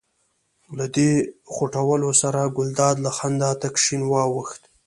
له 0.77 0.85
دې 0.95 1.11
خوټولو 1.53 2.09
سره 2.21 2.41
ګلداد 2.57 2.95
له 3.05 3.11
خندا 3.17 3.51
تک 3.61 3.73
شین 3.83 4.01
واوښت. 4.11 4.61